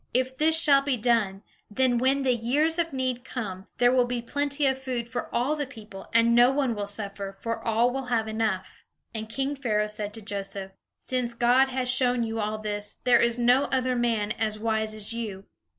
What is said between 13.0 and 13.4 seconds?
there is